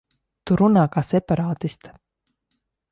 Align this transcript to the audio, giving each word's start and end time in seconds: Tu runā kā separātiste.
Tu 0.51 0.57
runā 0.61 0.85
kā 0.95 1.05
separātiste. 1.11 1.95